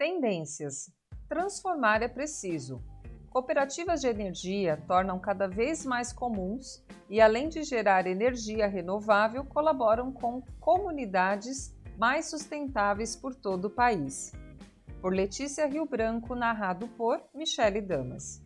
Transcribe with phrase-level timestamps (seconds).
[0.00, 0.90] Tendências:
[1.28, 2.82] transformar é preciso.
[3.28, 10.10] Cooperativas de energia tornam cada vez mais comuns e, além de gerar energia renovável, colaboram
[10.10, 14.32] com comunidades mais sustentáveis por todo o país.
[15.02, 18.42] Por Letícia Rio Branco, narrado por Michele Damas.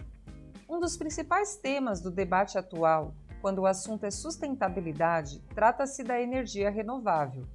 [0.68, 6.68] Um dos principais temas do debate atual, quando o assunto é sustentabilidade, trata-se da energia
[6.68, 7.46] renovável.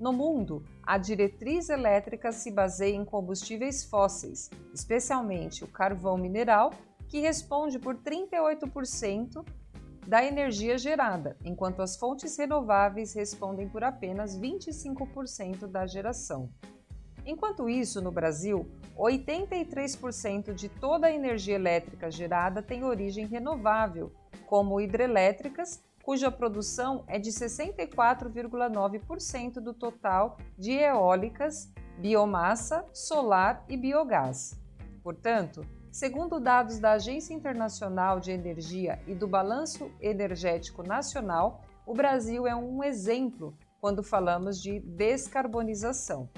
[0.00, 6.72] No mundo, a diretriz elétrica se baseia em combustíveis fósseis, especialmente o carvão mineral,
[7.06, 9.44] que responde por 38%
[10.06, 16.48] da energia gerada, enquanto as fontes renováveis respondem por apenas 25% da geração.
[17.26, 24.10] Enquanto isso, no Brasil, 83% de toda a energia elétrica gerada tem origem renovável,
[24.46, 34.58] como hidrelétricas cuja produção é de 64,9% do total de eólicas, biomassa, solar e biogás.
[35.02, 42.46] Portanto, segundo dados da Agência Internacional de Energia e do Balanço Energético Nacional, o Brasil
[42.46, 46.28] é um exemplo quando falamos de descarbonização.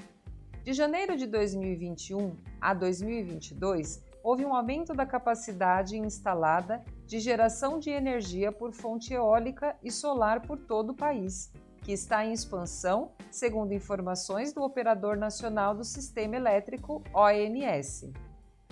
[0.63, 7.89] De janeiro de 2021 a 2022, houve um aumento da capacidade instalada de geração de
[7.89, 11.51] energia por fonte eólica e solar por todo o país,
[11.81, 18.11] que está em expansão, segundo informações do Operador Nacional do Sistema Elétrico ONS.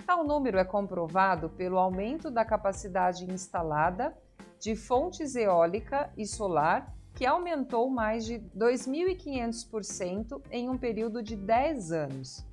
[0.06, 4.16] Tal número é comprovado pelo aumento da capacidade instalada
[4.58, 11.92] de fontes eólica e solar, que aumentou mais de 2.500% em um período de 10
[11.92, 12.46] anos.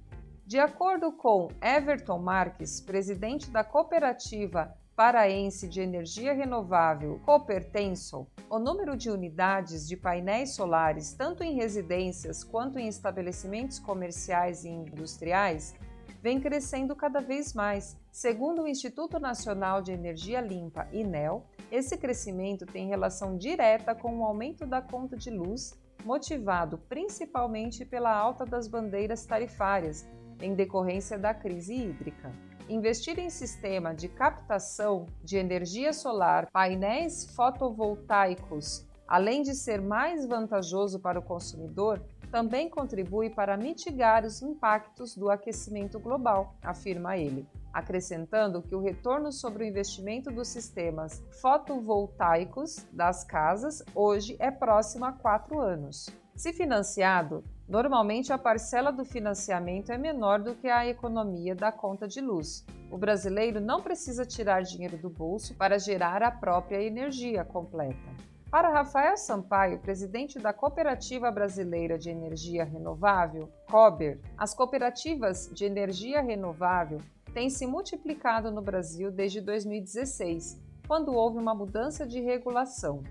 [0.46, 8.98] De acordo com Everton Marques, presidente da cooperativa paraense de energia renovável Coopertenso, o número
[8.98, 15.74] de unidades de painéis solares, tanto em residências quanto em estabelecimentos comerciais e industriais,
[16.22, 17.98] vem crescendo cada vez mais.
[18.12, 24.26] Segundo o Instituto Nacional de Energia Limpa, INEL, esse crescimento tem relação direta com o
[24.26, 30.06] aumento da conta de luz, motivado principalmente pela alta das bandeiras tarifárias,
[30.42, 32.49] em decorrência da crise hídrica.
[32.70, 41.00] Investir em sistema de captação de energia solar, painéis fotovoltaicos, além de ser mais vantajoso
[41.00, 42.00] para o consumidor,
[42.32, 47.44] também contribui para mitigar os impactos do aquecimento global, afirma ele,
[47.74, 55.06] acrescentando que o retorno sobre o investimento dos sistemas fotovoltaicos das casas hoje é próximo
[55.06, 56.08] a quatro anos.
[56.36, 62.08] Se financiado, Normalmente, a parcela do financiamento é menor do que a economia da conta
[62.08, 62.66] de luz.
[62.90, 68.10] O brasileiro não precisa tirar dinheiro do bolso para gerar a própria energia completa.
[68.50, 76.22] Para Rafael Sampaio, presidente da Cooperativa Brasileira de Energia Renovável, COBER, as cooperativas de energia
[76.22, 77.00] renovável
[77.36, 83.04] têm se multiplicado no Brasil desde 2016, quando houve uma mudança de regulação.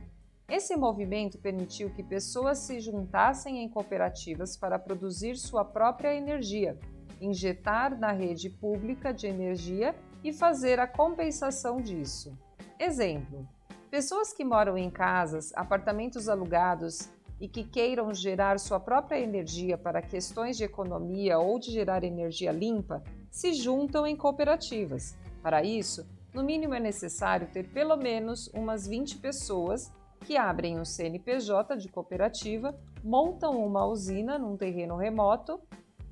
[0.50, 6.78] Esse movimento permitiu que pessoas se juntassem em cooperativas para produzir sua própria energia,
[7.20, 9.94] injetar na rede pública de energia
[10.24, 12.34] e fazer a compensação disso.
[12.80, 13.46] Exemplo:
[13.90, 20.00] pessoas que moram em casas, apartamentos alugados e que queiram gerar sua própria energia para
[20.00, 25.14] questões de economia ou de gerar energia limpa se juntam em cooperativas.
[25.42, 30.84] Para isso, no mínimo é necessário ter pelo menos umas 20 pessoas que abrem um
[30.84, 35.60] CNPJ de cooperativa, montam uma usina num terreno remoto,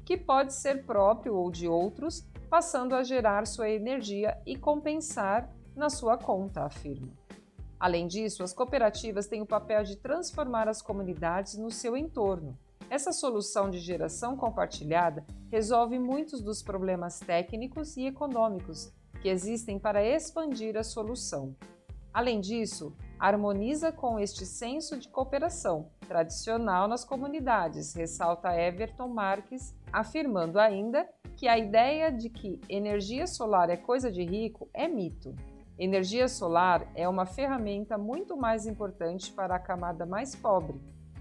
[0.05, 5.91] que pode ser próprio ou de outros, passando a gerar sua energia e compensar na
[5.91, 7.13] sua conta, afirma.
[7.79, 12.57] Além disso, as cooperativas têm o papel de transformar as comunidades no seu entorno.
[12.89, 20.05] Essa solução de geração compartilhada resolve muitos dos problemas técnicos e econômicos que existem para
[20.05, 21.55] expandir a solução.
[22.15, 30.59] Além disso, harmoniza com este senso de cooperação tradicional nas comunidades, ressalta Everton Marques, afirmando
[30.59, 35.35] ainda que a ideia de que energia solar é coisa de rico é mito.
[35.79, 40.81] Energia solar é uma ferramenta muito mais importante para a camada mais pobre.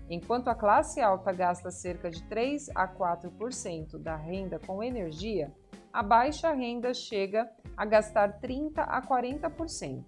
[0.10, 5.52] Enquanto a classe alta gasta cerca de 3 a 4% da renda com energia,
[5.92, 10.06] a baixa renda chega a gastar 30 a 40%.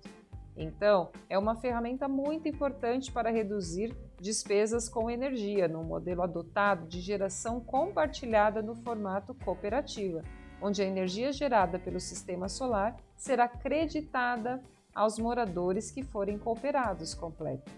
[0.57, 6.99] Então, é uma ferramenta muito importante para reduzir despesas com energia no modelo adotado de
[6.99, 10.23] geração compartilhada no formato cooperativa,
[10.59, 14.59] onde a energia gerada pelo sistema solar será creditada
[14.95, 17.71] aos moradores que forem cooperados completo.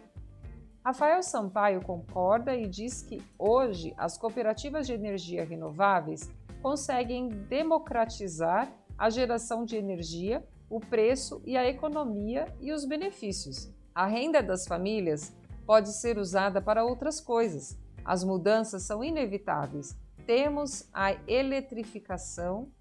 [0.84, 9.10] Rafael Sampaio concorda e diz que hoje as cooperativas de energia renováveis conseguem democratizar a
[9.10, 13.70] geração de energia, o preço e a economia e os benefícios.
[13.94, 15.34] A renda das famílias
[15.66, 17.78] pode ser usada para outras coisas.
[18.06, 19.96] As mudanças são inevitáveis.
[20.26, 22.72] Temos a eletrificação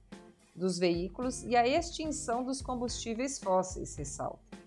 [0.54, 4.58] dos veículos e a extinção dos combustíveis fósseis, ressalta.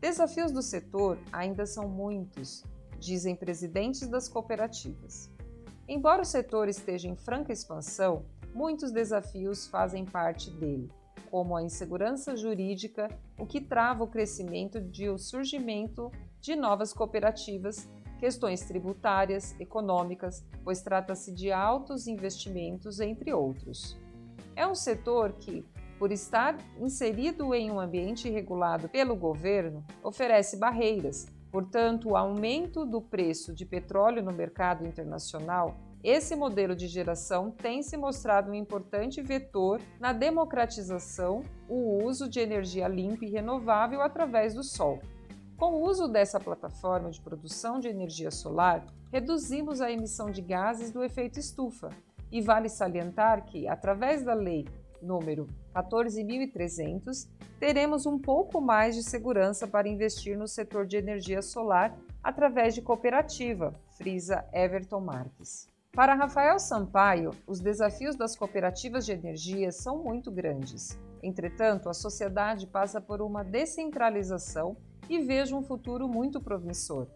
[0.00, 2.64] Desafios do setor ainda são muitos,
[2.98, 5.30] dizem presidentes das cooperativas.
[5.86, 8.24] Embora o setor esteja em franca expansão,
[8.54, 10.90] muitos desafios fazem parte dele,
[11.32, 13.08] como a insegurança jurídica,
[13.38, 17.88] o que trava o crescimento de o surgimento de novas cooperativas,
[18.18, 23.96] questões tributárias, econômicas, pois trata-se de altos investimentos, entre outros.
[24.54, 25.64] É um setor que,
[25.98, 31.26] por estar inserido em um ambiente regulado pelo governo, oferece barreiras.
[31.50, 37.82] Portanto, o aumento do preço de petróleo no mercado internacional esse modelo de geração tem
[37.82, 44.54] se mostrado um importante vetor na democratização o uso de energia limpa e renovável através
[44.54, 45.00] do sol.
[45.56, 50.90] Com o uso dessa plataforma de produção de energia solar, reduzimos a emissão de gases
[50.90, 51.90] do efeito estufa,
[52.32, 54.66] e vale salientar que, através da Lei
[55.02, 57.28] número 14.300,
[57.58, 62.80] teremos um pouco mais de segurança para investir no setor de energia solar através de
[62.80, 65.71] cooperativa, frisa Everton Marques.
[65.94, 70.98] Para Rafael Sampaio, os desafios das cooperativas de energia são muito grandes.
[71.22, 74.74] Entretanto, a sociedade passa por uma descentralização
[75.06, 77.08] e vejo um futuro muito promissor.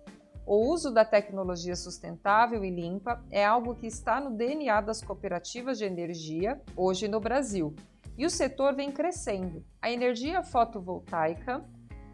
[0.44, 5.78] O uso da tecnologia sustentável e limpa é algo que está no DNA das cooperativas
[5.78, 7.74] de energia hoje no Brasil,
[8.18, 9.64] e o setor vem crescendo.
[9.80, 11.64] A energia fotovoltaica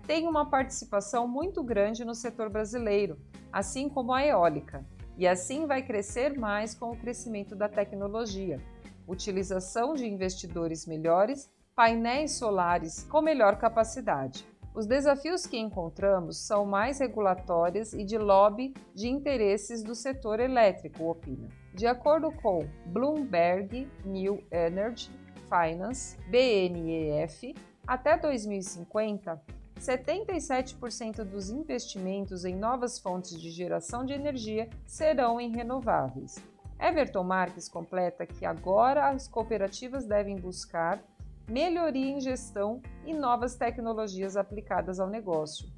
[0.06, 3.18] tem uma participação muito grande no setor brasileiro,
[3.52, 4.86] assim como a eólica,
[5.16, 8.60] e assim vai crescer mais com o crescimento da tecnologia,
[9.06, 14.46] utilização de investidores melhores, painéis solares com melhor capacidade.
[14.74, 21.10] Os desafios que encontramos são mais regulatórios e de lobby de interesses do setor elétrico,
[21.10, 21.48] opina.
[21.74, 25.10] De acordo com Bloomberg New Energy
[25.48, 27.54] Finance, BNEF,
[27.86, 29.42] até 2050,
[29.82, 36.36] 77% dos investimentos em novas fontes de geração de energia serão em renováveis.
[36.78, 41.02] Everton Marques completa que agora as cooperativas devem buscar
[41.48, 45.68] melhoria em gestão e novas tecnologias aplicadas ao negócio,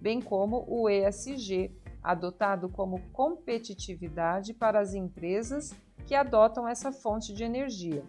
[0.00, 1.70] bem como o ESG,
[2.02, 5.70] adotado como competitividade para as empresas
[6.06, 8.02] que adotam essa fonte de energia.